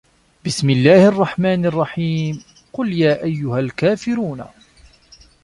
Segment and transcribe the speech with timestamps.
[0.45, 4.45] بِسمِ اللَّهِ الرَّحمنِ الرَّحيمِ قُل يا أَيُّهَا الكافِرونَ